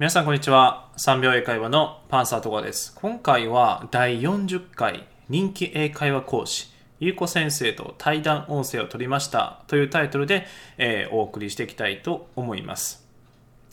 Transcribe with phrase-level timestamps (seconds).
[0.00, 0.88] 皆さんこんにちは。
[0.96, 2.94] 3秒英会話のパンサートガです。
[2.94, 10.46] 今回は第40回人気英会話講師、ゆうこ先生と対談音声を取りましたというタイトルで、
[10.78, 13.06] えー、お送りしていきたいと思います。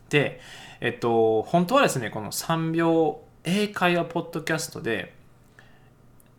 [0.10, 0.42] で、
[0.82, 5.14] えっと、本当はですね、この3秒英会話ポッドキャストで、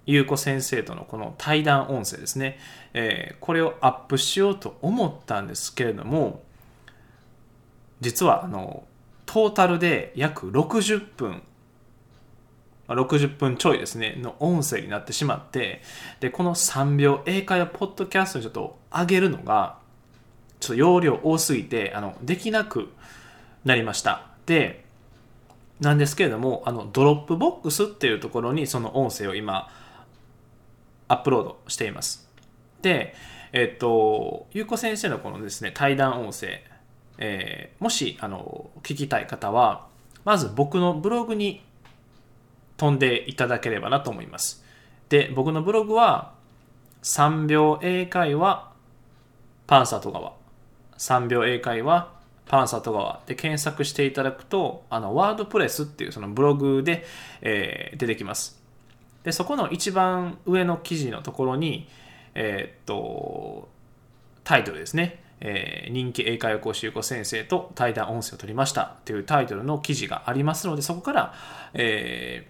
[0.05, 2.59] ゆうこ先生とのこの対談音声ですね、
[2.93, 6.43] えー、これをアップしようと思ったんですけれども、
[8.03, 8.85] 実はあの
[9.29, 11.43] トータルで約60分
[12.89, 15.83] 60分ちょいですね、の音声になってしまって、
[16.21, 19.79] で、この3秒英会話ポッドキャストにちょっと上げるのが、
[20.59, 22.89] ちょっと容量多すぎて、あの、できなく
[23.67, 24.29] なりました。
[24.47, 24.87] で、
[25.81, 29.69] なんですけれども、あの、ドロップボックスっていうところにその音声を今、
[31.09, 32.27] アップロードしています。
[32.81, 33.15] で、
[33.53, 36.63] えっと、ゆうこ先生のこのですね、対談音声、
[37.19, 39.87] えー、もしあの聞きたい方は
[40.25, 41.63] まず僕のブログに
[42.77, 44.65] 飛んでいただければなと思います。
[45.09, 46.33] で僕のブログは
[47.03, 48.73] 3秒英会話
[49.67, 50.33] パンサー戸川
[50.97, 52.13] 3秒英会話
[52.47, 57.05] パンサー戸川で検索していただくとあのワードプレスっていうそのブログで、
[57.41, 58.61] えー、出てきます。
[59.25, 61.89] でそこの一番上の記事のところに
[62.35, 63.69] えー、っと
[64.45, 65.23] タイトルですね。
[65.41, 68.97] えー、人気英会話講師ゆこ先生と対談音声を取りました。
[69.05, 71.35] というタイトルの記事がありますので、そこから、
[71.75, 72.47] え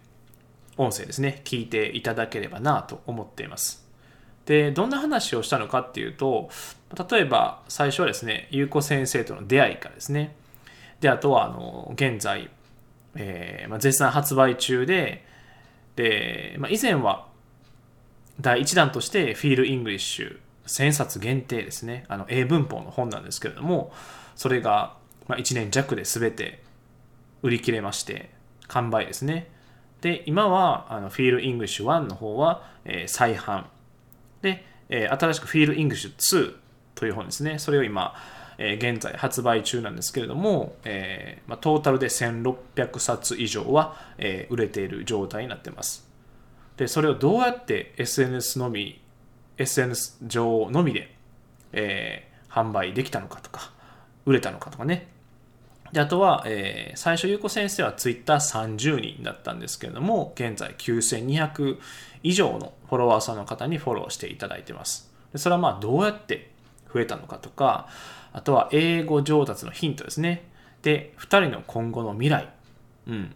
[0.77, 3.87] ー、音声ですね、聞いていただければなと思っています。
[4.47, 6.49] で、どんな話をしたのかっていうと、
[7.11, 10.35] 例えば最初はですね、ゆうこ先生との出会いからですね、
[11.01, 12.51] で、あとは、あの、現在、
[13.15, 15.25] えーまあ、絶賛発売中で、
[15.97, 17.27] で、まあ、以前は
[18.41, 20.39] 第1弾として Feel English
[20.69, 23.93] 1000冊限定ですね、あの英文法の本なんですけれども、
[24.37, 24.95] それが
[25.29, 26.63] 1年弱で全て
[27.43, 28.31] 売り切れまして、
[28.69, 29.51] 完売ですね。
[30.01, 33.65] で、今はあの Feel English 1の方は、えー、再販。
[34.43, 36.55] で、えー、新しく Feel English 2
[36.95, 37.59] という本ですね。
[37.59, 38.15] それを今、
[38.59, 46.07] えー、現在発売中なんですけれども、えーまあ、トータルで1600冊以上は、えー、売れている状態になっています。
[46.77, 49.01] で、それをどうやって SNS のみ
[49.59, 51.15] SNS 上のみで、
[51.73, 53.73] えー、販売できたのかとか、
[54.25, 55.09] 売れたのかとかね。
[55.93, 61.79] であとは、えー、最初、ゆうこ先生はツイッター30人だったんですけれども、現在9200
[62.23, 65.11] 以上のフォロワーさんの方にフォローしていただいてます。
[65.33, 66.51] でそれはまあどうやって
[66.93, 67.89] 増えたのかとか、
[68.33, 70.49] あとは英語上達のヒントですね。
[70.83, 72.49] で、2人の今後の未来。
[73.07, 73.35] うん。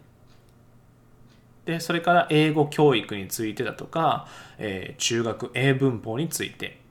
[1.65, 6.83] でそれから英語教育についてだとか、えー、中学英文法について。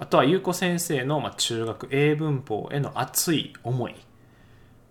[0.00, 3.96] あとは優子先生の、まあ、中学英文法への熱い思い。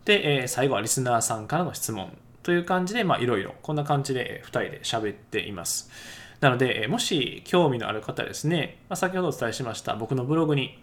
[0.03, 5.89] で、えー、最後はリスナーさんからの質問という感じで、ま、いろいろこんな感じで2人で喋っています。
[6.39, 10.77] なので、もし興味のある方ですね、まあ、先ほどお伝えしました僕のブログに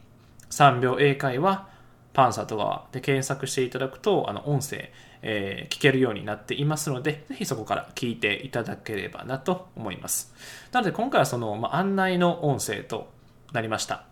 [0.50, 1.68] 3秒英会話
[2.14, 10.32] パンサーとかで検索していただくと、あの音声、えー、聞けるようになっていますので、ぜひそこから聞いていただければなと思います。
[10.72, 13.10] なので今回はその、まあ、案内の音声と
[13.52, 14.04] なりました。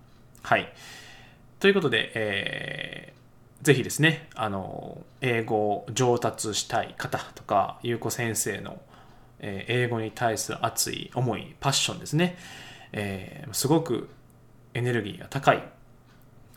[0.43, 0.73] はい。
[1.61, 8.83] ということで、えー、ぜひですね、あの、英語を上達したい方とか、ゆうこ先生の、
[9.39, 12.37] えー、英語に対する熱い思い、パッションですね、
[12.91, 14.09] えー、すごく
[14.75, 15.63] エネルギーが高い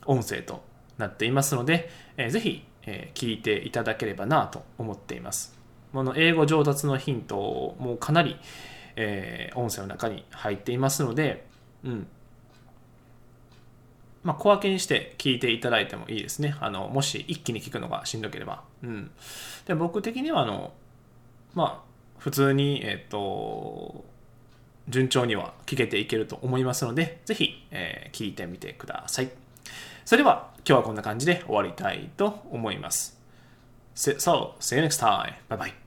[0.06, 0.64] 音声と
[0.98, 5.56] なっていますので、えー、ぜひ、えー、聞いていただければなと思っています。
[5.94, 8.38] この英語上達のヒントもかなり、
[8.96, 11.46] えー、音声の中に入っていますので、
[11.84, 12.08] うん。
[14.24, 16.56] まあ、小分けにして聞いていただいてもいいですね。
[16.60, 18.64] あの、もし一気に聞くのがしんどければ。
[18.84, 19.12] うん。
[19.66, 20.74] で、僕的には、あの、
[21.54, 21.86] まあ、
[22.18, 24.04] 普通に、えっ、ー、と、
[24.90, 29.30] 順調には聞けていけると思いますので、ぜひ、えー、聞いてみてください。
[30.06, 33.22] それでは今日はこんな感じで終わりたいと思います。
[33.96, 35.35] So, see you next time.
[35.47, 35.84] Bye bye.